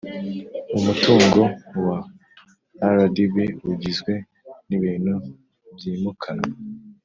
[0.77, 1.41] Umutungo
[1.85, 1.97] wa
[2.97, 3.35] rdb
[3.71, 4.13] ugizwe
[4.67, 5.13] n ibintu
[5.75, 6.49] byimukanwa